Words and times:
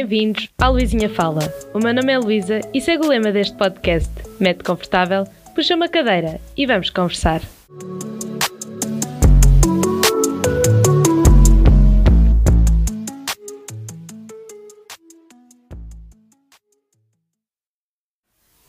bem-vindos 0.00 0.48
à 0.56 0.68
Luizinha 0.68 1.10
Fala. 1.10 1.42
O 1.74 1.78
meu 1.78 1.92
nome 1.92 2.10
é 2.10 2.18
Luísa 2.18 2.60
e 2.72 2.80
segue 2.80 3.04
o 3.04 3.08
lema 3.08 3.30
deste 3.30 3.54
podcast: 3.54 4.10
Mete 4.40 4.64
confortável, 4.64 5.24
puxa 5.54 5.76
uma 5.76 5.90
cadeira 5.90 6.40
e 6.56 6.64
vamos 6.64 6.88
conversar. 6.88 7.42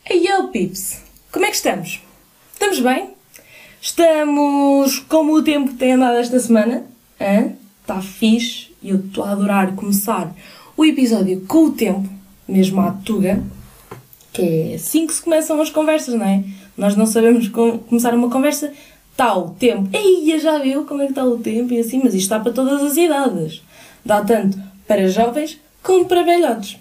Hey 0.04 0.28
yo, 0.28 0.50
pips! 0.50 1.02
Como 1.32 1.46
é 1.46 1.50
que 1.50 1.56
estamos? 1.56 2.02
Estamos 2.52 2.82
bem? 2.82 3.12
Estamos 3.82 5.00
como 5.08 5.36
o 5.36 5.44
tempo 5.44 5.76
tem 5.76 5.94
andado 5.94 6.18
esta 6.18 6.40
semana? 6.42 6.84
Está 7.82 8.02
fixe 8.02 8.76
e 8.84 8.90
eu 8.90 8.98
estou 8.98 9.24
a 9.24 9.32
adorar 9.32 9.76
começar 9.76 10.34
o 10.82 10.86
episódio 10.86 11.42
com 11.48 11.66
o 11.66 11.72
tempo, 11.72 12.10
mesmo 12.48 12.82
à 12.82 12.92
tuga, 12.92 13.42
que 14.34 14.42
é 14.42 14.76
assim 14.76 15.06
que 15.06 15.14
se 15.14 15.22
começam 15.22 15.62
as 15.62 15.70
conversas, 15.70 16.16
não 16.16 16.26
é? 16.26 16.44
Nós 16.76 16.96
não 16.96 17.06
sabemos 17.06 17.48
com- 17.48 17.78
começar 17.78 18.14
uma 18.16 18.30
conversa, 18.30 18.74
está 19.12 19.38
o 19.38 19.52
tempo. 19.52 19.90
Ei, 19.96 20.40
já 20.40 20.58
viu 20.58 20.84
como 20.86 21.02
é 21.02 21.06
que 21.06 21.12
está 21.12 21.24
o 21.24 21.38
tempo 21.38 21.72
e 21.74 21.80
assim, 21.80 22.00
mas 22.04 22.14
isto 22.16 22.24
está 22.24 22.40
para 22.40 22.52
todas 22.52 22.82
as 22.82 22.98
idades. 22.98 23.62
Dá 24.04 24.24
tanto 24.24 24.58
para 24.88 25.08
jovens 25.08 25.60
como 25.84 26.06
para 26.06 26.24
velhotes. 26.24 26.78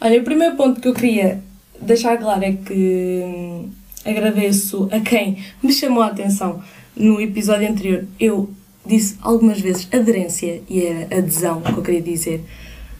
Olha, 0.00 0.20
o 0.20 0.24
primeiro 0.24 0.56
ponto 0.56 0.80
que 0.80 0.88
eu 0.88 0.94
queria 0.94 1.40
deixar 1.80 2.18
claro 2.18 2.42
é 2.42 2.52
que 2.52 3.22
hum, 3.24 3.70
agradeço 4.04 4.88
a 4.90 4.98
quem 5.00 5.38
me 5.62 5.72
chamou 5.72 6.02
a 6.02 6.06
atenção 6.08 6.60
no 6.96 7.20
episódio 7.20 7.68
anterior. 7.70 8.04
Eu 8.18 8.50
disse 8.88 9.16
algumas 9.20 9.60
vezes 9.60 9.86
aderência 9.92 10.62
e 10.68 10.84
era 10.84 11.18
adesão 11.18 11.60
que 11.60 11.72
eu 11.72 11.82
queria 11.82 12.02
dizer. 12.02 12.44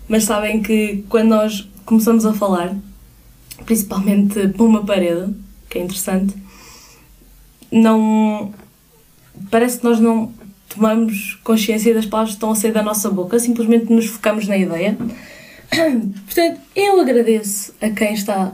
Mas 0.07 0.25
sabem 0.25 0.63
que 0.63 1.05
quando 1.09 1.29
nós 1.29 1.69
começamos 1.85 2.27
a 2.27 2.35
falar, 2.35 2.77
principalmente 3.65 4.49
para 4.49 4.63
uma 4.65 4.85
parede, 4.85 5.35
que 5.69 5.79
é 5.79 5.83
interessante, 5.83 6.35
não. 7.73 8.53
Parece 9.51 9.79
que 9.79 9.85
nós 9.85 10.01
não 10.01 10.33
tomamos 10.69 11.39
consciência 11.45 11.95
das 11.95 12.07
palavras 12.07 12.35
que 12.35 12.37
estão 12.37 12.51
a 12.51 12.55
sair 12.55 12.73
da 12.73 12.83
nossa 12.83 13.11
boca, 13.11 13.39
simplesmente 13.39 13.93
nos 13.93 14.07
focamos 14.07 14.47
na 14.47 14.57
ideia. 14.57 14.97
Portanto, 16.27 16.61
eu 16.75 17.01
agradeço 17.01 17.73
a 17.81 17.91
quem 17.91 18.15
está 18.15 18.53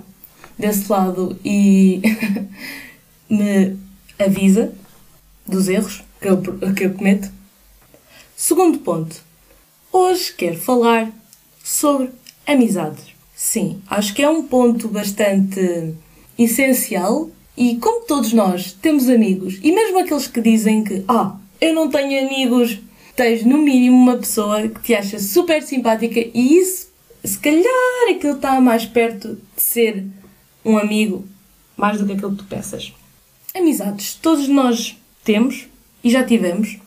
desse 0.59 0.91
lado 0.91 1.39
e 1.45 2.03
me 3.29 3.77
avisa 4.19 4.73
dos 5.47 5.69
erros 5.69 6.03
que 6.25 6.29
eu, 6.29 6.75
que 6.75 6.85
eu 6.85 6.95
cometo. 6.95 7.31
Segundo 8.35 8.79
ponto. 8.79 9.23
Hoje 9.93 10.33
quero 10.33 10.59
falar 10.59 11.13
sobre 11.63 12.11
amizades. 12.47 13.05
Sim, 13.37 13.83
acho 13.89 14.15
que 14.15 14.23
é 14.23 14.29
um 14.29 14.45
ponto 14.45 14.89
bastante 14.89 15.95
essencial 16.39 17.31
e 17.57 17.77
como 17.77 18.07
todos 18.07 18.33
nós 18.33 18.73
temos 18.73 19.09
amigos 19.09 19.59
e 19.63 19.71
mesmo 19.71 19.99
aqueles 19.99 20.27
que 20.27 20.41
dizem 20.41 20.83
que 20.83 21.05
ah, 21.07 21.37
eu 21.61 21.75
não 21.75 21.91
tenho 21.91 22.27
amigos, 22.27 22.79
tens 23.15 23.45
no 23.45 23.59
mínimo 23.59 23.97
uma 23.97 24.17
pessoa 24.17 24.67
que 24.69 24.81
te 24.81 24.95
acha 24.95 25.19
super 25.19 25.63
simpática 25.63 26.19
e 26.19 26.59
isso, 26.59 26.89
se 27.23 27.39
calhar 27.39 28.11
aquilo 28.11 28.37
está 28.37 28.61
mais 28.61 28.87
perto 28.87 29.39
de 29.57 29.63
ser 29.63 30.05
um 30.65 30.79
amigo 30.79 31.25
mais 31.77 31.99
do 31.99 32.07
que 32.07 32.13
aquilo 32.13 32.33
que 32.33 32.39
tu 32.39 32.45
pensas. 32.45 32.93
Amizades, 33.55 34.15
todos 34.15 34.49
nós 34.49 34.97
temos 35.23 35.69
e 36.05 36.11
já 36.11 36.23
tivemos 36.23 36.79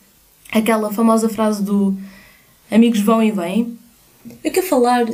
aquela 0.52 0.92
famosa 0.92 1.28
frase 1.28 1.62
do 1.62 1.98
amigos 2.70 3.00
vão 3.00 3.22
e 3.22 3.30
vêm. 3.32 3.76
Eu 4.44 4.52
quero 4.52 4.66
falar 4.66 5.06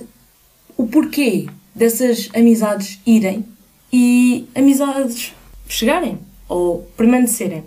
o 0.76 0.86
porquê 0.86 1.48
dessas 1.74 2.28
amizades 2.34 3.00
irem 3.06 3.44
e 3.92 4.46
amizades 4.54 5.32
chegarem 5.68 6.18
ou 6.48 6.82
permanecerem. 6.96 7.64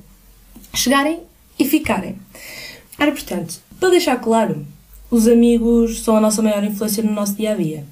Chegarem 0.74 1.22
e 1.58 1.66
ficarem. 1.66 2.18
Ora, 3.00 3.12
portanto, 3.12 3.59
para 3.80 3.90
deixar 3.90 4.18
claro, 4.18 4.66
os 5.09 5.28
amigos 5.28 6.04
são 6.04 6.16
a 6.18 6.22
nossa 6.22 6.42
maior 6.42 6.64
influência 6.64 7.04
no 7.04 7.12
nosso 7.12 7.34
dia 7.34 7.54
a 7.54 7.56
dia. 7.56 7.86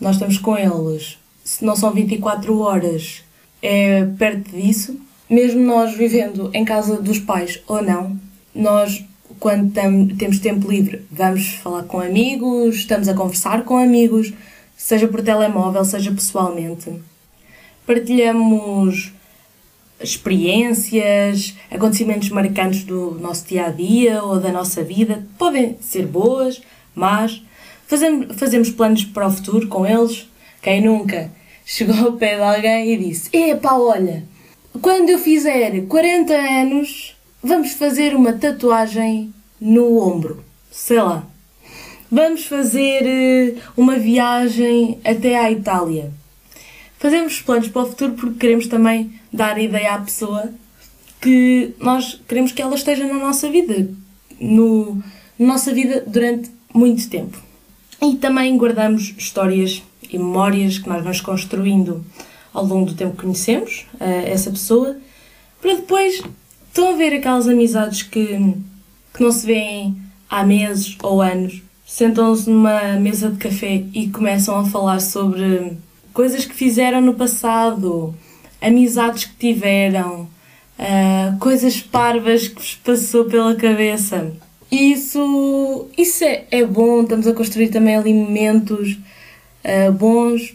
Nós 0.00 0.16
estamos 0.16 0.38
com 0.38 0.56
eles, 0.56 1.18
se 1.44 1.64
não 1.64 1.76
são 1.76 1.92
24 1.92 2.58
horas, 2.58 3.22
é 3.62 4.04
perto 4.18 4.50
disso. 4.50 4.98
Mesmo 5.28 5.60
nós 5.62 5.94
vivendo 5.94 6.50
em 6.52 6.64
casa 6.64 7.00
dos 7.00 7.18
pais 7.18 7.60
ou 7.66 7.82
não, 7.82 8.18
nós, 8.54 9.04
quando 9.40 9.72
temos 10.16 10.38
tempo 10.38 10.70
livre, 10.70 11.04
vamos 11.10 11.54
falar 11.54 11.84
com 11.84 11.98
amigos, 11.98 12.76
estamos 12.76 13.08
a 13.08 13.14
conversar 13.14 13.64
com 13.64 13.78
amigos, 13.78 14.32
seja 14.76 15.08
por 15.08 15.22
telemóvel, 15.22 15.84
seja 15.84 16.12
pessoalmente. 16.12 16.92
Partilhamos 17.86 19.12
experiências, 20.00 21.54
acontecimentos 21.70 22.28
marcantes 22.28 22.84
do 22.84 23.12
nosso 23.12 23.46
dia 23.46 23.66
a 23.66 23.70
dia 23.70 24.22
ou 24.22 24.38
da 24.38 24.52
nossa 24.52 24.82
vida. 24.82 25.26
Podem 25.38 25.78
ser 25.80 26.06
boas, 26.06 26.60
mas 26.94 27.42
fazemos, 27.86 28.36
fazemos 28.36 28.70
planos 28.70 29.04
para 29.04 29.26
o 29.26 29.32
futuro 29.32 29.68
com 29.68 29.86
eles. 29.86 30.28
Quem 30.60 30.82
nunca 30.82 31.30
chegou 31.64 31.96
ao 31.96 32.12
pé 32.12 32.36
de 32.36 32.42
alguém 32.42 32.92
e 32.92 32.96
disse: 32.96 33.34
Epá, 33.34 33.74
olha, 33.74 34.24
quando 34.80 35.10
eu 35.10 35.18
fizer 35.18 35.86
40 35.86 36.32
anos, 36.34 37.14
vamos 37.42 37.72
fazer 37.72 38.14
uma 38.14 38.32
tatuagem 38.32 39.32
no 39.60 39.98
ombro. 39.98 40.44
Sei 40.70 41.00
lá. 41.00 41.24
Vamos 42.10 42.46
fazer 42.46 43.02
eh, 43.04 43.54
uma 43.76 43.96
viagem 43.96 44.98
até 45.04 45.38
à 45.38 45.50
Itália. 45.50 46.12
Fazemos 46.98 47.40
planos 47.40 47.68
para 47.68 47.82
o 47.82 47.86
futuro 47.86 48.12
porque 48.12 48.38
queremos 48.38 48.66
também 48.66 49.12
dar 49.32 49.60
ideia 49.60 49.94
à 49.94 49.98
pessoa 49.98 50.52
que 51.20 51.74
nós 51.78 52.20
queremos 52.28 52.52
que 52.52 52.62
ela 52.62 52.74
esteja 52.74 53.06
na 53.06 53.14
nossa 53.14 53.50
vida, 53.50 53.88
no, 54.40 55.02
na 55.38 55.46
nossa 55.46 55.72
vida 55.72 56.04
durante 56.06 56.50
muito 56.72 57.08
tempo. 57.08 57.38
E 58.02 58.16
também 58.16 58.56
guardamos 58.56 59.14
histórias 59.16 59.82
e 60.10 60.18
memórias 60.18 60.78
que 60.78 60.88
nós 60.88 61.02
vamos 61.02 61.20
construindo 61.20 62.04
ao 62.54 62.64
longo 62.64 62.86
do 62.86 62.94
tempo 62.94 63.20
conhecemos 63.20 63.84
eh, 64.00 64.30
essa 64.30 64.50
pessoa, 64.50 64.96
para 65.60 65.74
depois 65.74 66.22
estão 66.68 66.90
a 66.90 66.96
ver 66.96 67.12
aquelas 67.12 67.48
amizades 67.48 68.02
que, 68.02 68.54
que 69.12 69.22
não 69.22 69.32
se 69.32 69.44
veem 69.44 69.96
há 70.30 70.44
meses 70.44 70.96
ou 71.02 71.20
anos, 71.20 71.62
sentam-se 71.86 72.48
numa 72.48 72.94
mesa 72.94 73.30
de 73.30 73.36
café 73.36 73.84
e 73.92 74.08
começam 74.08 74.56
a 74.58 74.64
falar 74.64 75.00
sobre 75.00 75.76
coisas 76.12 76.44
que 76.44 76.54
fizeram 76.54 77.00
no 77.00 77.14
passado, 77.14 78.14
amizades 78.60 79.24
que 79.24 79.34
tiveram, 79.52 80.28
ah, 80.78 81.36
coisas 81.38 81.80
parvas 81.80 82.48
que 82.48 82.56
vos 82.56 82.74
passou 82.76 83.24
pela 83.26 83.54
cabeça. 83.54 84.32
Isso, 84.70 85.86
isso 85.96 86.24
é, 86.24 86.44
é 86.50 86.64
bom, 86.64 87.02
estamos 87.02 87.26
a 87.26 87.34
construir 87.34 87.68
também 87.68 87.96
ali 87.96 88.12
momentos 88.12 88.98
ah, 89.62 89.90
bons, 89.90 90.54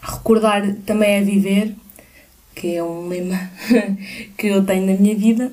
recordar 0.00 0.74
também 0.86 1.10
é 1.10 1.22
viver, 1.22 1.74
que 2.54 2.74
é 2.74 2.82
um 2.82 3.08
lema 3.08 3.50
que 4.36 4.48
eu 4.48 4.64
tenho 4.64 4.86
na 4.86 5.00
minha 5.00 5.14
vida. 5.14 5.52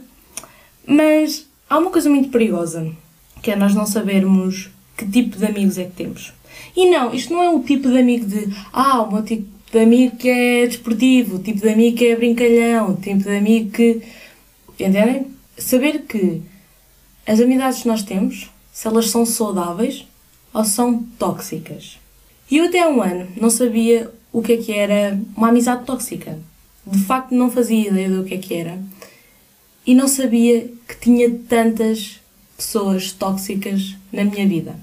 Mas 0.86 1.48
há 1.70 1.78
uma 1.78 1.92
coisa 1.92 2.10
muito 2.10 2.30
perigosa, 2.30 2.92
que 3.42 3.52
é 3.52 3.56
nós 3.56 3.76
não 3.76 3.86
sabermos 3.86 4.70
que 4.96 5.06
tipo 5.06 5.38
de 5.38 5.46
amigos 5.46 5.78
é 5.78 5.86
que 5.86 5.92
temos. 5.92 6.34
E 6.76 6.90
não, 6.90 7.14
isto 7.14 7.34
não 7.34 7.44
é 7.44 7.50
o 7.50 7.62
tipo 7.62 7.90
de 7.90 7.98
amigo 7.98 8.26
de 8.26 8.54
ah, 8.72 9.02
o 9.02 9.12
meu 9.12 9.24
tipo 9.24 9.48
de 9.72 9.80
amigo 9.80 10.16
que 10.16 10.30
é 10.30 10.68
desportivo, 10.68 11.36
o 11.36 11.40
tipo 11.40 11.60
de 11.60 11.70
amigo 11.70 11.98
que 11.98 12.06
é 12.08 12.16
brincalhão, 12.16 12.92
o 12.92 12.96
tipo 12.96 13.24
de 13.24 13.38
amigo 13.38 13.72
que. 13.72 14.02
Entendem? 14.80 15.28
Saber 15.58 16.04
que 16.04 16.42
as 17.26 17.40
amizades 17.40 17.82
que 17.82 17.88
nós 17.88 18.04
temos, 18.04 18.50
se 18.72 18.88
elas 18.88 19.10
são 19.10 19.26
saudáveis 19.26 20.06
ou 20.54 20.64
são 20.64 21.04
tóxicas. 21.20 21.98
E 22.50 22.58
eu 22.58 22.66
até 22.66 22.82
há 22.82 22.88
um 22.88 23.02
ano 23.02 23.28
não 23.36 23.50
sabia 23.50 24.10
o 24.38 24.42
que 24.44 24.54
é 24.54 24.58
que 24.58 24.72
era 24.72 25.20
uma 25.36 25.50
amizade 25.50 25.84
tóxica. 25.84 26.38
De 26.86 27.00
facto 27.00 27.34
não 27.34 27.50
fazia 27.50 27.88
ideia 27.88 28.08
do 28.08 28.24
que 28.24 28.36
é 28.36 28.38
que 28.38 28.54
era. 28.54 28.78
E 29.84 29.96
não 29.96 30.08
sabia 30.08 30.72
que 30.88 30.96
tinha 31.02 31.28
tantas 31.50 32.22
pessoas 32.56 33.12
tóxicas 33.12 33.96
na 34.14 34.24
minha 34.24 34.48
vida. 34.48 34.76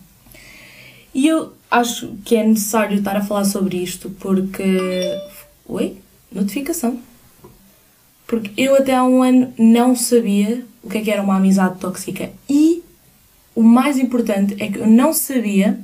E 1.14 1.28
eu 1.28 1.52
acho 1.70 2.16
que 2.24 2.34
é 2.34 2.44
necessário 2.44 2.98
estar 2.98 3.16
a 3.16 3.24
falar 3.24 3.44
sobre 3.44 3.76
isto 3.76 4.10
porque. 4.18 4.64
Oi? 5.66 5.98
Notificação. 6.32 6.98
Porque 8.26 8.50
eu 8.60 8.74
até 8.74 8.92
há 8.92 9.04
um 9.04 9.22
ano 9.22 9.54
não 9.56 9.94
sabia 9.94 10.66
o 10.82 10.90
que 10.90 10.98
é 10.98 11.00
que 11.00 11.10
era 11.12 11.22
uma 11.22 11.36
amizade 11.36 11.78
tóxica. 11.78 12.32
E 12.50 12.82
o 13.54 13.62
mais 13.62 13.98
importante 13.98 14.56
é 14.58 14.66
que 14.68 14.78
eu 14.78 14.86
não 14.88 15.12
sabia 15.12 15.78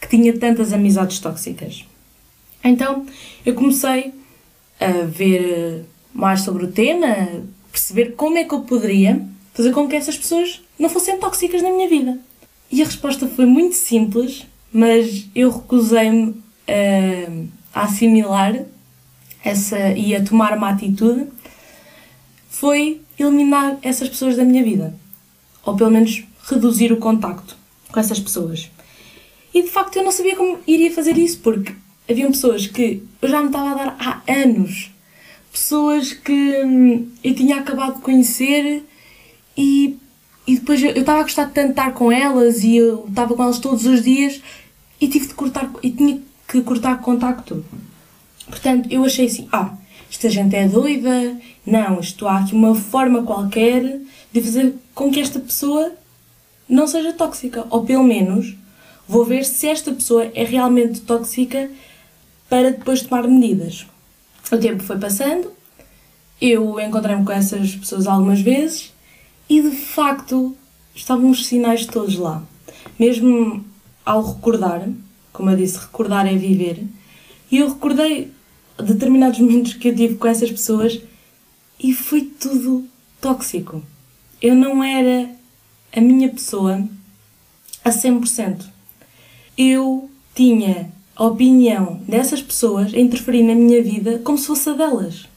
que 0.00 0.08
tinha 0.08 0.32
tantas 0.38 0.72
amizades 0.72 1.18
tóxicas. 1.18 1.84
Então 2.62 3.06
eu 3.44 3.54
comecei 3.54 4.12
a 4.78 5.04
ver 5.04 5.84
mais 6.12 6.40
sobre 6.40 6.64
o 6.64 6.72
tema, 6.72 7.06
perceber 7.70 8.14
como 8.16 8.38
é 8.38 8.44
que 8.44 8.54
eu 8.54 8.60
poderia 8.60 9.24
fazer 9.52 9.72
com 9.72 9.88
que 9.88 9.96
essas 9.96 10.16
pessoas 10.16 10.62
não 10.78 10.88
fossem 10.88 11.18
tóxicas 11.18 11.62
na 11.62 11.70
minha 11.70 11.88
vida. 11.88 12.18
E 12.70 12.82
a 12.82 12.84
resposta 12.84 13.26
foi 13.26 13.46
muito 13.46 13.74
simples, 13.74 14.46
mas 14.72 15.28
eu 15.34 15.50
recusei-me 15.50 16.40
a, 16.68 17.80
a 17.80 17.84
assimilar 17.84 18.64
essa, 19.44 19.92
e 19.92 20.14
a 20.14 20.24
tomar 20.24 20.56
uma 20.56 20.70
atitude, 20.70 21.26
foi 22.48 23.00
eliminar 23.18 23.78
essas 23.82 24.08
pessoas 24.08 24.36
da 24.36 24.44
minha 24.44 24.62
vida. 24.62 24.94
Ou 25.64 25.76
pelo 25.76 25.90
menos 25.90 26.24
reduzir 26.48 26.92
o 26.92 26.96
contacto 26.96 27.56
com 27.90 28.00
essas 28.00 28.20
pessoas. 28.20 28.70
E 29.52 29.62
de 29.62 29.68
facto 29.68 29.96
eu 29.96 30.04
não 30.04 30.12
sabia 30.12 30.36
como 30.36 30.58
iria 30.66 30.92
fazer 30.92 31.18
isso, 31.18 31.40
porque 31.40 31.74
haviam 32.10 32.32
pessoas 32.32 32.66
que 32.66 33.02
eu 33.22 33.28
já 33.28 33.40
me 33.40 33.46
estava 33.46 33.70
a 33.70 33.74
dar 33.74 33.96
há 33.98 34.32
anos. 34.32 34.90
Pessoas 35.52 36.12
que 36.12 36.62
hum, 36.64 37.08
eu 37.22 37.34
tinha 37.34 37.56
acabado 37.56 37.96
de 37.96 38.02
conhecer 38.02 38.84
e, 39.56 39.96
e 40.46 40.56
depois 40.56 40.82
eu, 40.82 40.90
eu 40.90 41.00
estava 41.00 41.20
a 41.20 41.22
gostar 41.22 41.46
tanto 41.46 41.66
de 41.66 41.70
estar 41.72 41.92
com 41.92 42.10
elas 42.10 42.62
e 42.62 42.76
eu 42.76 43.06
estava 43.08 43.34
com 43.34 43.42
elas 43.42 43.58
todos 43.58 43.86
os 43.86 44.02
dias 44.02 44.40
e 45.00 45.08
tive 45.08 45.26
de 45.26 45.34
cortar 45.34 45.70
e 45.82 45.90
tinha 45.90 46.20
que 46.48 46.60
cortar 46.62 47.00
contacto. 47.00 47.64
Portanto, 48.46 48.88
eu 48.90 49.04
achei 49.04 49.26
assim, 49.26 49.48
ah, 49.52 49.74
esta 50.10 50.28
gente 50.28 50.56
é 50.56 50.66
doida, 50.66 51.36
não, 51.64 52.00
isto 52.00 52.26
há 52.26 52.38
aqui 52.38 52.54
uma 52.54 52.74
forma 52.74 53.22
qualquer 53.22 54.00
de 54.32 54.40
fazer 54.40 54.74
com 54.94 55.10
que 55.10 55.20
esta 55.20 55.38
pessoa 55.38 55.92
não 56.68 56.86
seja 56.86 57.12
tóxica, 57.12 57.66
ou 57.70 57.84
pelo 57.84 58.04
menos 58.04 58.54
vou 59.08 59.24
ver 59.24 59.44
se 59.44 59.68
esta 59.68 59.92
pessoa 59.92 60.30
é 60.34 60.44
realmente 60.44 61.00
tóxica 61.00 61.70
para 62.50 62.72
depois 62.72 63.00
tomar 63.02 63.26
medidas. 63.28 63.86
O 64.52 64.58
tempo 64.58 64.82
foi 64.82 64.98
passando, 64.98 65.52
eu 66.40 66.80
encontrei-me 66.80 67.24
com 67.24 67.32
essas 67.32 67.76
pessoas 67.76 68.08
algumas 68.08 68.40
vezes 68.40 68.92
e 69.48 69.62
de 69.62 69.70
facto 69.70 70.56
estavam 70.94 71.30
os 71.30 71.46
sinais 71.46 71.86
todos 71.86 72.16
lá. 72.16 72.42
Mesmo 72.98 73.64
ao 74.04 74.34
recordar, 74.34 74.88
como 75.32 75.50
eu 75.50 75.56
disse, 75.56 75.78
recordar 75.78 76.26
é 76.26 76.34
viver, 76.34 76.84
e 77.50 77.58
eu 77.58 77.68
recordei 77.68 78.32
determinados 78.76 79.38
momentos 79.40 79.74
que 79.74 79.88
eu 79.88 79.94
tive 79.94 80.16
com 80.16 80.26
essas 80.26 80.50
pessoas 80.50 81.00
e 81.78 81.94
foi 81.94 82.22
tudo 82.22 82.84
tóxico. 83.20 83.82
Eu 84.42 84.56
não 84.56 84.82
era 84.82 85.30
a 85.94 86.00
minha 86.00 86.28
pessoa 86.28 86.82
a 87.84 87.90
100%. 87.90 88.64
Eu 89.56 90.10
tinha 90.34 90.90
a 91.20 91.26
opinião 91.26 92.00
dessas 92.08 92.40
pessoas 92.40 92.94
a 92.94 92.98
interferir 92.98 93.42
na 93.42 93.54
minha 93.54 93.82
vida 93.82 94.18
como 94.24 94.38
se 94.38 94.46
fosse 94.46 94.70
a 94.70 94.72
delas. 94.72 95.28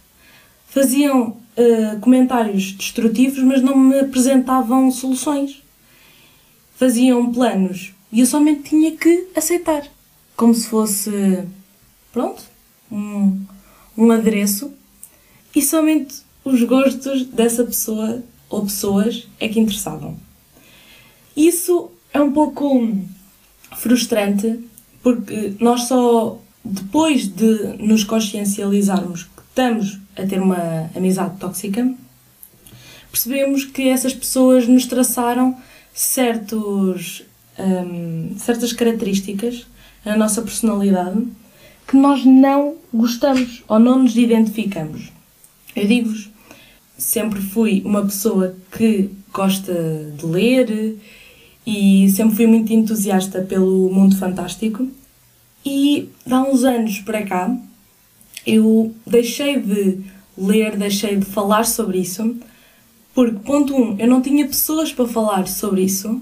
Faziam 0.66 1.28
uh, 1.28 2.00
comentários 2.00 2.72
destrutivos, 2.72 3.44
mas 3.44 3.62
não 3.62 3.78
me 3.78 4.00
apresentavam 4.00 4.90
soluções. 4.90 5.62
Faziam 6.78 7.30
planos 7.34 7.92
e 8.14 8.22
eu 8.22 8.26
somente 8.26 8.70
tinha 8.70 8.96
que 8.96 9.28
aceitar, 9.36 9.86
como 10.38 10.56
se 10.56 10.70
fosse, 10.70 11.44
pronto, 12.14 12.42
um, 12.90 13.42
um 13.98 14.10
adereço. 14.10 14.72
E 15.54 15.62
somente 15.62 16.16
os 16.46 16.64
gostos 16.64 17.26
dessa 17.26 17.62
pessoa 17.62 18.24
ou 18.50 18.64
pessoas 18.64 19.28
é 19.38 19.50
que 19.50 19.60
interessavam. 19.60 20.16
Isso 21.36 21.92
é 22.14 22.22
um 22.22 22.32
pouco 22.32 22.88
frustrante 23.76 24.64
porque 25.04 25.54
nós 25.60 25.84
só 25.84 26.40
depois 26.64 27.28
de 27.28 27.76
nos 27.78 28.04
consciencializarmos 28.04 29.24
que 29.24 29.42
estamos 29.50 30.00
a 30.16 30.26
ter 30.26 30.42
uma 30.42 30.90
amizade 30.96 31.38
tóxica, 31.38 31.94
percebemos 33.12 33.66
que 33.66 33.90
essas 33.90 34.14
pessoas 34.14 34.68
nos 34.68 34.86
traçaram 34.86 35.58
certos, 35.94 37.24
um, 37.60 38.36
certas 38.38 38.72
características 38.72 39.68
na 40.06 40.16
nossa 40.18 40.42
personalidade 40.42 41.28
que 41.86 41.98
nós 41.98 42.24
não 42.26 42.76
gostamos 42.94 43.62
ou 43.68 43.78
não 43.78 44.04
nos 44.04 44.16
identificamos. 44.16 45.12
Eu 45.76 45.86
digo-vos, 45.86 46.30
sempre 46.98 47.42
fui 47.42 47.82
uma 47.84 48.04
pessoa 48.04 48.56
que 48.72 49.10
gosta 49.34 49.74
de 50.18 50.26
ler 50.26 50.98
e 51.66 52.10
sempre 52.10 52.36
fui 52.36 52.48
muito 52.48 52.72
entusiasta 52.74 53.42
pelo 53.42 53.90
mundo 53.92 54.18
fantástico. 54.18 54.88
E 55.66 56.10
há 56.30 56.42
uns 56.42 56.64
anos 56.64 57.00
para 57.00 57.26
cá 57.26 57.56
eu 58.46 58.94
deixei 59.08 59.60
de 59.60 60.00
ler, 60.38 60.76
deixei 60.78 61.16
de 61.16 61.26
falar 61.26 61.66
sobre 61.66 62.00
isso, 62.00 62.36
porque, 63.14 63.40
ponto 63.40 63.76
1, 63.76 63.82
um, 63.82 64.00
eu 64.00 64.08
não 64.08 64.22
tinha 64.22 64.46
pessoas 64.46 64.92
para 64.92 65.08
falar 65.08 65.48
sobre 65.48 65.84
isso, 65.84 66.22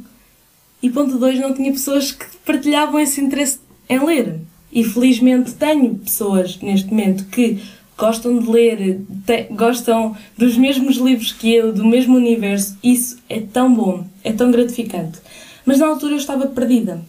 e 0.84 0.90
ponto 0.90 1.18
2, 1.18 1.40
não 1.40 1.54
tinha 1.54 1.72
pessoas 1.72 2.12
que 2.12 2.26
partilhavam 2.46 3.00
esse 3.00 3.22
interesse 3.22 3.60
em 3.88 4.04
ler. 4.04 4.40
E 4.72 4.84
felizmente 4.84 5.54
tenho 5.54 5.96
pessoas 5.96 6.58
neste 6.60 6.90
momento 6.90 7.26
que 7.26 7.62
gostam 8.01 8.39
de 8.39 8.50
ler, 8.50 9.00
te, 9.27 9.44
gostam 9.51 10.18
dos 10.36 10.57
mesmos 10.57 10.95
livros 10.98 11.31
que 11.31 11.53
eu, 11.53 11.71
do 11.71 11.86
mesmo 11.86 12.15
universo. 12.18 12.75
Isso 12.83 13.19
é 13.30 13.39
tão 13.39 13.71
bom, 13.71 14.03
é 14.24 14.33
tão 14.33 14.50
gratificante. 14.50 15.19
Mas 15.63 15.77
na 15.77 15.86
altura 15.86 16.13
eu 16.13 16.18
estava 16.18 16.48
perdida, 16.48 17.00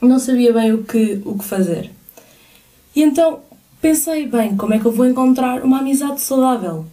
não 0.00 0.20
sabia 0.20 0.52
bem 0.52 0.72
o 0.72 0.84
que, 0.84 1.20
o 1.24 1.36
que 1.36 1.44
fazer. 1.44 1.90
E 2.94 3.02
então 3.02 3.40
pensei, 3.82 4.28
bem, 4.28 4.56
como 4.56 4.74
é 4.74 4.78
que 4.78 4.86
eu 4.86 4.92
vou 4.92 5.06
encontrar 5.06 5.64
uma 5.64 5.80
amizade 5.80 6.20
saudável? 6.20 6.86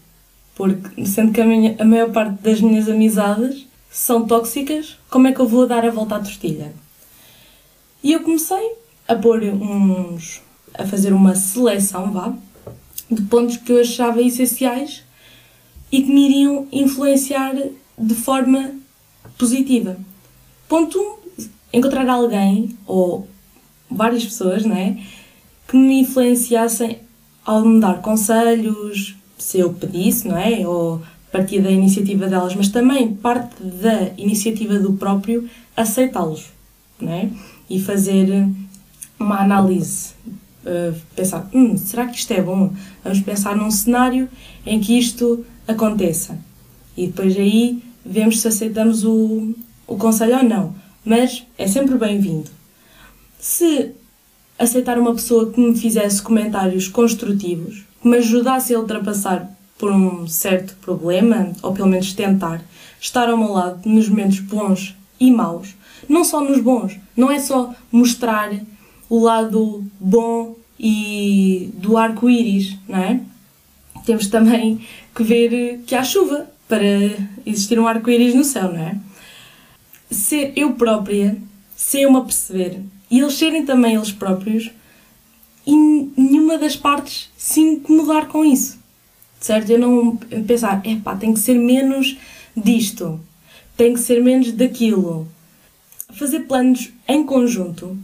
Porque, 0.55 1.05
sendo 1.05 1.31
que 1.31 1.39
a, 1.39 1.45
minha, 1.45 1.75
a 1.77 1.85
maior 1.85 2.11
parte 2.11 2.41
das 2.41 2.59
minhas 2.59 2.89
amizades 2.89 3.67
são 3.91 4.25
tóxicas, 4.25 4.97
como 5.07 5.27
é 5.27 5.31
que 5.31 5.39
eu 5.39 5.47
vou 5.47 5.67
dar 5.67 5.85
a 5.85 5.91
volta 5.91 6.15
à 6.15 6.19
tortilha? 6.19 6.73
E 8.03 8.11
eu 8.11 8.21
comecei 8.21 8.71
a 9.07 9.13
pôr 9.13 9.43
uns. 9.43 10.41
a 10.73 10.85
fazer 10.85 11.13
uma 11.13 11.35
seleção, 11.35 12.11
vá, 12.11 12.33
de 13.09 13.21
pontos 13.23 13.57
que 13.57 13.71
eu 13.71 13.81
achava 13.81 14.21
essenciais 14.21 15.03
e 15.91 16.01
que 16.01 16.11
me 16.11 16.25
iriam 16.29 16.67
influenciar 16.71 17.53
de 17.97 18.15
forma 18.15 18.71
positiva. 19.37 19.97
Ponto 20.67 20.97
1, 20.97 21.01
um, 21.01 21.15
encontrar 21.73 22.09
alguém, 22.09 22.75
ou 22.85 23.27
várias 23.89 24.23
pessoas, 24.23 24.65
não 24.65 24.75
é? 24.75 24.97
Que 25.67 25.77
me 25.77 26.01
influenciassem 26.01 26.99
ao 27.45 27.63
me 27.63 27.79
dar 27.79 28.01
conselhos, 28.01 29.15
se 29.37 29.59
eu 29.59 29.73
pedisse, 29.73 30.27
não 30.27 30.37
é? 30.37 30.67
Ou 30.67 31.01
partir 31.35 31.61
da 31.61 31.69
iniciativa 31.69 32.27
delas, 32.27 32.55
mas 32.55 32.69
também 32.69 33.13
parte 33.13 33.61
da 33.61 34.09
iniciativa 34.17 34.79
do 34.79 34.93
próprio 34.93 35.49
aceitá-los, 35.75 36.45
é? 37.01 37.29
E 37.69 37.81
fazer 37.81 38.47
uma 39.19 39.41
análise, 39.41 40.13
uh, 40.65 40.95
pensar, 41.15 41.49
hum, 41.53 41.77
será 41.77 42.07
que 42.07 42.17
isto 42.17 42.31
é 42.31 42.41
bom? 42.41 42.73
Vamos 43.03 43.19
pensar 43.21 43.55
num 43.55 43.71
cenário 43.71 44.27
em 44.65 44.79
que 44.79 44.97
isto 44.97 45.45
aconteça. 45.67 46.37
E 46.97 47.07
depois 47.07 47.35
aí 47.37 47.83
vemos 48.05 48.41
se 48.41 48.47
aceitamos 48.47 49.03
o, 49.03 49.53
o 49.87 49.97
conselho 49.97 50.37
ou 50.37 50.43
não, 50.43 50.75
mas 51.03 51.45
é 51.57 51.67
sempre 51.67 51.97
bem-vindo. 51.97 52.49
Se 53.39 53.91
aceitar 54.57 54.97
uma 54.97 55.13
pessoa 55.13 55.51
que 55.51 55.59
me 55.59 55.77
fizesse 55.77 56.21
comentários 56.21 56.87
construtivos, 56.87 57.83
que 58.01 58.07
me 58.07 58.17
ajudasse 58.17 58.73
a 58.73 58.79
ultrapassar 58.79 59.51
por 59.77 59.91
um 59.91 60.27
certo 60.27 60.75
problema, 60.81 61.51
ou 61.61 61.73
pelo 61.73 61.89
menos 61.89 62.13
tentar 62.13 62.61
estar 62.99 63.29
ao 63.29 63.37
meu 63.37 63.51
lado 63.51 63.87
nos 63.87 64.07
momentos 64.07 64.39
bons 64.39 64.95
e 65.19 65.29
maus, 65.31 65.75
não 66.07 66.23
só 66.23 66.41
nos 66.41 66.61
bons, 66.61 66.97
não 67.15 67.29
é 67.29 67.39
só 67.39 67.73
mostrar 67.91 68.51
o 69.09 69.19
lado 69.19 69.85
bom 69.99 70.55
e 70.79 71.69
do 71.75 71.97
arco-íris, 71.97 72.75
não 72.87 72.99
é? 72.99 73.21
Temos 74.05 74.27
também 74.27 74.85
que 75.15 75.23
ver 75.23 75.79
que 75.85 75.95
há 75.95 76.03
chuva 76.03 76.49
para 76.67 76.85
existir 77.45 77.79
um 77.79 77.87
arco-íris 77.87 78.35
no 78.35 78.43
céu, 78.43 78.71
não 78.71 78.81
é? 78.81 78.97
ser 80.09 80.53
eu 80.55 80.73
própria, 80.73 81.37
ser 81.75 82.01
eu-me 82.01 82.17
a 82.17 82.21
perceber 82.21 82.79
e 83.09 83.19
eles 83.19 83.33
serem 83.35 83.65
também 83.65 83.95
eles 83.95 84.11
próprios 84.11 84.71
e 85.65 85.75
nenhuma 85.75 86.57
das 86.57 86.75
partes 86.75 87.29
se 87.37 87.59
incomodar 87.59 88.27
com 88.27 88.45
isso, 88.45 88.77
certo? 89.39 89.71
Eu 89.71 89.79
não 89.79 90.15
pensar, 90.15 90.85
epá, 90.85 91.15
tem 91.15 91.33
que 91.33 91.39
ser 91.39 91.55
menos 91.55 92.17
disto, 92.55 93.19
tem 93.75 93.93
que 93.93 93.99
ser 93.99 94.21
menos 94.21 94.51
daquilo. 94.51 95.27
Fazer 96.13 96.41
planos 96.41 96.91
em 97.07 97.25
conjunto, 97.25 97.97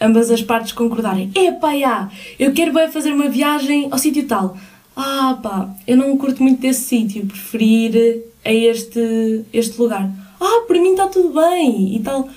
ambas 0.00 0.30
as 0.30 0.42
partes 0.42 0.72
concordarem, 0.72 1.30
epá, 1.34 1.76
já, 1.78 2.10
eu 2.38 2.52
quero 2.52 2.72
bem 2.72 2.90
fazer 2.90 3.12
uma 3.12 3.28
viagem 3.28 3.88
ao 3.90 3.98
sítio 3.98 4.26
tal. 4.26 4.56
Ah, 4.96 5.38
pá, 5.42 5.74
eu 5.86 5.96
não 5.96 6.16
curto 6.16 6.42
muito 6.42 6.60
desse 6.60 6.82
sítio, 6.82 7.26
preferir 7.26 8.24
a 8.44 8.52
este, 8.52 9.44
este 9.52 9.80
lugar. 9.80 10.10
Ah, 10.40 10.64
para 10.66 10.80
mim 10.80 10.92
está 10.92 11.06
tudo 11.06 11.34
bem 11.34 11.96
e 11.96 12.00
tal. 12.00 12.28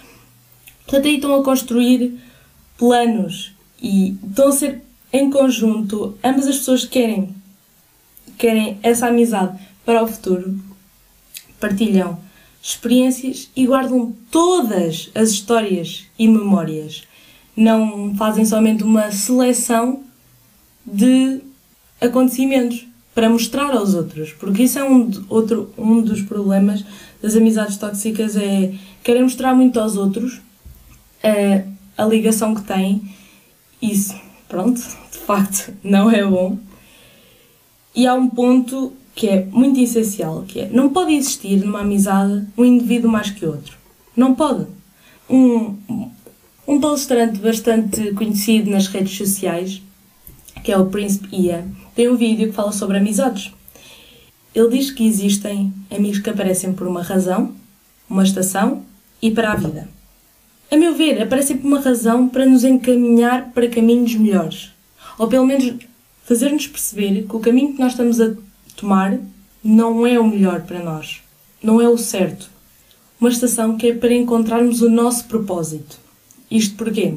Portanto, 0.85 1.07
aí 1.07 1.15
estão 1.15 1.39
a 1.39 1.43
construir 1.43 2.19
planos 2.77 3.53
e 3.81 4.15
estão 4.27 4.49
a 4.49 4.51
ser 4.51 4.81
em 5.11 5.29
conjunto, 5.29 6.17
ambas 6.23 6.47
as 6.47 6.57
pessoas 6.57 6.85
querem, 6.85 7.33
querem 8.37 8.77
essa 8.81 9.07
amizade 9.07 9.57
para 9.85 10.03
o 10.03 10.07
futuro, 10.07 10.59
partilham 11.59 12.17
experiências 12.61 13.49
e 13.55 13.67
guardam 13.67 14.15
todas 14.31 15.11
as 15.13 15.29
histórias 15.29 16.05
e 16.17 16.27
memórias 16.27 17.03
não 17.55 18.15
fazem 18.15 18.45
somente 18.45 18.83
uma 18.83 19.11
seleção 19.11 20.03
de 20.85 21.41
acontecimentos 22.01 22.87
para 23.13 23.29
mostrar 23.29 23.71
aos 23.71 23.93
outros, 23.93 24.31
porque 24.33 24.63
isso 24.63 24.79
é 24.79 24.83
um, 24.83 25.09
outro, 25.29 25.71
um 25.77 26.01
dos 26.01 26.21
problemas 26.23 26.83
das 27.21 27.35
amizades 27.35 27.77
tóxicas 27.77 28.35
é 28.35 28.73
querem 29.03 29.23
mostrar 29.23 29.53
muito 29.53 29.79
aos 29.79 29.95
outros 29.95 30.41
a, 31.23 32.03
a 32.03 32.05
ligação 32.05 32.55
que 32.55 32.63
têm, 32.63 33.01
isso, 33.81 34.15
pronto, 34.49 34.81
de 35.11 35.17
facto 35.19 35.73
não 35.83 36.09
é 36.09 36.25
bom. 36.25 36.57
E 37.95 38.07
há 38.07 38.13
um 38.15 38.27
ponto 38.27 38.93
que 39.13 39.29
é 39.29 39.45
muito 39.45 39.79
essencial, 39.79 40.43
que 40.47 40.61
é 40.61 40.69
não 40.69 40.89
pode 40.89 41.13
existir 41.13 41.57
numa 41.57 41.81
amizade 41.81 42.47
um 42.57 42.65
indivíduo 42.65 43.11
mais 43.11 43.29
que 43.29 43.45
outro. 43.45 43.77
Não 44.17 44.33
pode. 44.33 44.65
Um, 45.29 45.77
um 46.67 46.79
palestrante 46.79 47.39
bastante 47.39 48.13
conhecido 48.13 48.71
nas 48.71 48.87
redes 48.87 49.17
sociais, 49.17 49.81
que 50.63 50.71
é 50.71 50.77
o 50.77 50.85
Príncipe 50.85 51.27
Ia, 51.35 51.67
tem 51.93 52.09
um 52.09 52.15
vídeo 52.15 52.47
que 52.47 52.55
fala 52.55 52.71
sobre 52.71 52.97
amizades. 52.97 53.51
Ele 54.55 54.69
diz 54.69 54.91
que 54.91 55.05
existem 55.05 55.73
amigos 55.91 56.19
que 56.19 56.29
aparecem 56.29 56.73
por 56.73 56.87
uma 56.87 57.03
razão, 57.03 57.53
uma 58.09 58.23
estação 58.23 58.83
e 59.21 59.31
para 59.31 59.51
a 59.51 59.55
vida. 59.55 59.89
A 60.71 60.77
meu 60.77 60.95
ver, 60.95 61.21
aparecem 61.21 61.57
por 61.57 61.67
uma 61.67 61.79
razão 61.79 62.29
para 62.29 62.45
nos 62.45 62.63
encaminhar 62.63 63.51
para 63.51 63.67
caminhos 63.67 64.15
melhores. 64.15 64.71
Ou 65.17 65.27
pelo 65.27 65.45
menos 65.45 65.73
fazer-nos 66.23 66.67
perceber 66.67 67.23
que 67.23 67.35
o 67.35 67.39
caminho 67.39 67.73
que 67.73 67.79
nós 67.79 67.91
estamos 67.91 68.21
a 68.21 68.33
tomar 68.75 69.19
não 69.63 70.05
é 70.05 70.19
o 70.19 70.27
melhor 70.27 70.61
para 70.61 70.83
nós. 70.83 71.21
Não 71.61 71.81
é 71.81 71.87
o 71.87 71.97
certo. 71.97 72.49
Uma 73.19 73.29
estação 73.29 73.77
que 73.77 73.87
é 73.87 73.95
para 73.95 74.13
encontrarmos 74.13 74.81
o 74.81 74.89
nosso 74.89 75.25
propósito. 75.25 76.02
Isto 76.53 76.75
porquê? 76.75 77.15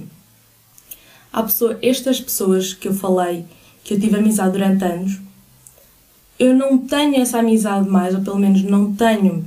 Pessoa, 1.31 1.79
estas 1.83 2.19
pessoas 2.19 2.73
que 2.73 2.89
eu 2.89 2.95
falei, 2.95 3.45
que 3.85 3.93
eu 3.93 4.01
tive 4.01 4.17
amizade 4.17 4.53
durante 4.53 4.83
anos, 4.83 5.19
eu 6.39 6.55
não 6.55 6.79
tenho 6.79 7.17
essa 7.17 7.41
amizade 7.41 7.87
mais, 7.87 8.15
ou 8.15 8.23
pelo 8.23 8.39
menos 8.39 8.63
não 8.63 8.95
tenho, 8.95 9.47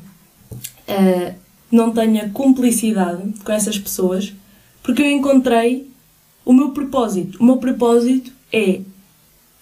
uh, 0.88 1.36
não 1.72 1.92
tenho 1.92 2.24
a 2.24 2.30
cumplicidade 2.30 3.34
com 3.44 3.52
essas 3.52 3.80
pessoas, 3.80 4.32
porque 4.84 5.02
eu 5.02 5.10
encontrei 5.10 5.90
o 6.46 6.54
meu 6.54 6.70
propósito. 6.70 7.40
O 7.40 7.44
meu 7.44 7.58
propósito 7.58 8.32
é 8.54 8.82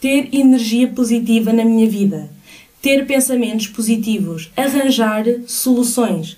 ter 0.02 0.28
energia 0.36 0.90
positiva 0.90 1.54
na 1.54 1.64
minha 1.64 1.90
vida, 1.90 2.30
ter 2.82 3.08
pensamentos 3.08 3.68
positivos, 3.68 4.52
arranjar 4.58 5.24
soluções 5.48 6.36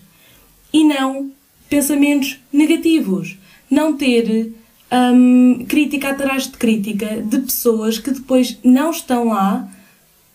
e 0.71 0.83
não 0.83 1.31
pensamentos 1.67 2.39
negativos, 2.53 3.35
não 3.69 3.95
ter 3.95 4.53
hum, 4.91 5.65
crítica 5.67 6.09
atrás 6.09 6.43
de 6.43 6.57
crítica 6.57 7.21
de 7.21 7.39
pessoas 7.39 7.97
que 7.97 8.11
depois 8.11 8.57
não 8.63 8.91
estão 8.91 9.29
lá 9.29 9.69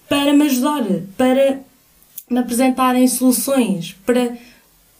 para 0.08 0.32
me 0.32 0.44
ajudar, 0.44 0.84
para 1.16 1.60
me 2.30 2.38
apresentarem 2.38 3.06
soluções, 3.08 3.96
para 4.04 4.36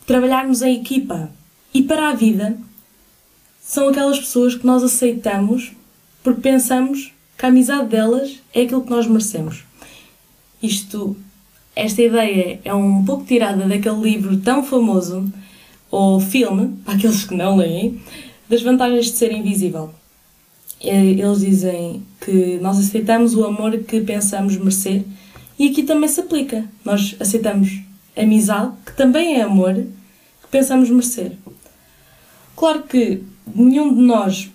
trabalharmos 0.07 0.63
em 0.63 0.81
equipa. 0.81 1.31
E 1.73 1.83
para 1.83 2.09
a 2.09 2.15
vida, 2.15 2.57
são 3.63 3.89
aquelas 3.89 4.19
pessoas 4.19 4.55
que 4.55 4.67
nós 4.67 4.83
aceitamos 4.83 5.73
porque 6.23 6.41
pensamos 6.41 7.13
que 7.37 7.45
a 7.45 7.49
amizade 7.49 7.89
delas 7.89 8.41
é 8.53 8.63
aquilo 8.63 8.83
que 8.83 8.91
nós 8.91 9.07
merecemos. 9.07 9.65
Isto, 10.63 11.17
esta 11.77 12.01
ideia 12.03 12.61
é 12.65 12.75
um 12.75 13.05
pouco 13.05 13.25
tirada 13.25 13.67
daquele 13.67 14.01
livro 14.01 14.39
tão 14.39 14.65
famoso, 14.65 15.31
ou 15.95 16.19
filme, 16.19 16.77
para 16.85 16.95
aqueles 16.95 17.23
que 17.23 17.37
não 17.37 17.57
leem, 17.57 18.01
das 18.49 18.63
vantagens 18.63 19.07
de 19.07 19.13
ser 19.13 19.31
invisível. 19.31 19.91
Eles 20.81 21.39
dizem 21.39 22.03
que 22.21 22.59
nós 22.61 22.79
aceitamos 22.79 23.35
o 23.35 23.45
amor 23.45 23.79
que 23.79 24.01
pensamos 24.01 24.57
merecer 24.57 25.05
e 25.57 25.69
aqui 25.69 25.85
também 25.85 26.09
se 26.09 26.21
aplica. 26.21 26.65
Nós 26.85 27.15
aceitamos 27.21 27.81
amizade, 28.17 28.73
que 28.85 28.97
também 28.97 29.37
é 29.37 29.43
amor, 29.43 29.75
que 29.75 30.49
pensamos 30.51 30.91
merecer. 30.91 31.33
Claro 32.57 32.83
que 32.83 33.23
nenhum 33.55 33.95
de 33.95 34.01
nós 34.01 34.51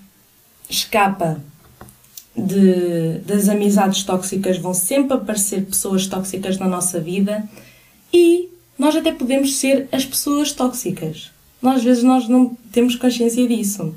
escapa 0.69 1.41
de, 2.35 3.19
das 3.25 3.47
amizades 3.47 4.03
tóxicas, 4.03 4.57
vão 4.57 4.73
sempre 4.73 5.13
aparecer 5.13 5.65
pessoas 5.65 6.05
tóxicas 6.05 6.57
na 6.57 6.67
nossa 6.67 6.99
vida 6.99 7.49
e 8.13 8.49
nós 8.79 8.95
até 8.95 9.11
podemos 9.11 9.57
ser 9.57 9.89
as 9.91 10.05
pessoas 10.05 10.53
tóxicas. 10.53 11.29
Nós, 11.61 11.77
às 11.77 11.83
vezes 11.83 12.03
nós 12.03 12.29
não 12.29 12.57
temos 12.71 12.95
consciência 12.95 13.45
disso. 13.45 13.93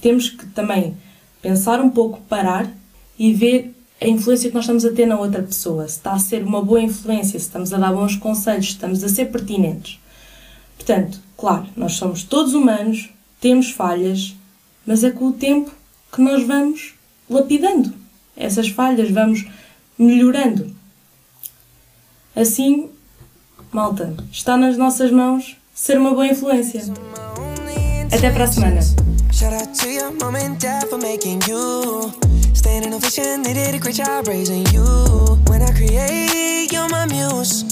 Temos 0.00 0.28
que 0.28 0.44
também 0.46 0.96
pensar 1.40 1.80
um 1.80 1.88
pouco, 1.88 2.20
parar 2.22 2.68
e 3.16 3.32
ver 3.32 3.72
a 4.00 4.08
influência 4.08 4.48
que 4.48 4.54
nós 4.54 4.64
estamos 4.64 4.84
a 4.84 4.92
ter 4.92 5.06
na 5.06 5.18
outra 5.18 5.42
pessoa. 5.42 5.86
Se 5.86 5.98
está 5.98 6.12
a 6.12 6.18
ser 6.18 6.42
uma 6.42 6.60
boa 6.60 6.82
influência, 6.82 7.38
se 7.38 7.46
estamos 7.46 7.72
a 7.72 7.78
dar 7.78 7.92
bons 7.92 8.16
conselhos, 8.16 8.66
se 8.66 8.72
estamos 8.72 9.04
a 9.04 9.08
ser 9.08 9.26
pertinentes. 9.26 10.00
Portanto, 10.76 11.20
claro, 11.36 11.66
nós 11.76 11.92
somos 11.92 12.24
todos 12.24 12.52
humanos, 12.52 13.08
temos 13.40 13.70
falhas, 13.70 14.34
mas 14.84 15.04
é 15.04 15.10
com 15.10 15.28
o 15.28 15.32
tempo 15.32 15.70
que 16.12 16.20
nós 16.20 16.44
vamos 16.44 16.94
lapidando 17.30 17.94
essas 18.36 18.68
falhas, 18.68 19.08
vamos 19.10 19.46
melhorando. 19.96 20.74
Assim, 22.34 22.90
malta, 23.72 24.14
está 24.32 24.56
nas 24.56 24.76
nossas 24.76 25.10
mãos 25.10 25.56
ser 25.74 25.98
uma 25.98 26.10
boa 26.10 26.26
influência. 26.26 26.82
Até 28.12 28.30
para 28.30 28.44
a 28.44 28.52
semana. 28.52 28.80
Shout 29.32 29.52
out 29.52 29.78
to 29.78 29.88
your 29.88 30.12
mom 30.12 30.36
and 30.36 30.56
dad 30.58 30.88
for 30.88 30.98
making 30.98 31.40
you. 31.48 32.12
They 32.66 33.54
did 33.54 33.74
a 33.74 33.78
great 33.78 33.94
job 33.94 34.26
raising 34.26 34.64
you. 34.72 34.84
When 35.48 35.62
I 35.62 35.72
create, 35.72 36.72
you're 36.72 36.88
my 36.88 37.06
muse. 37.06 37.64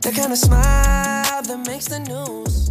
The 0.00 0.12
kind 0.12 0.32
of 0.32 0.38
smile 0.38 1.42
that 1.42 1.66
makes 1.66 1.88
the 1.88 1.98
news. 2.00 2.70